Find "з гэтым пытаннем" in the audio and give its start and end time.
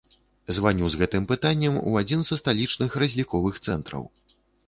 0.93-1.75